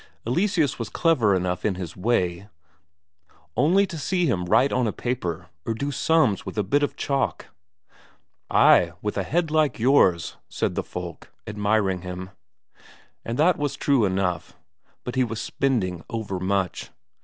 [0.25, 2.47] Eleseus was clever enough in his way
[3.55, 6.95] only to see him write on a paper, or do sums with a bit of
[6.95, 7.49] chalk!
[8.49, 12.31] "Ay, with a head like yours," said folk, admiring him.
[13.23, 14.57] And that was true enough;
[15.03, 16.89] but he was spending overmuch.